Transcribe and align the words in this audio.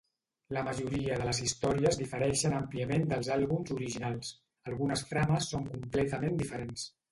La 0.55 0.61
majoria 0.69 1.17
de 1.19 1.27
les 1.27 1.41
històries 1.47 1.99
difereixen 1.99 2.55
àmpliament 2.61 3.05
dels 3.13 3.31
àlbums 3.37 3.75
originals; 3.77 4.33
algunes 4.73 5.07
trames 5.13 5.53
són 5.55 5.71
completament 5.77 6.45
diferents. 6.45 6.91